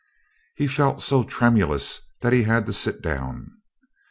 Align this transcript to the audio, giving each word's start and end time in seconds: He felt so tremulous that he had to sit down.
He 0.55 0.65
felt 0.65 1.03
so 1.03 1.23
tremulous 1.23 2.01
that 2.21 2.33
he 2.33 2.41
had 2.41 2.65
to 2.65 2.73
sit 2.73 3.03
down. 3.03 3.51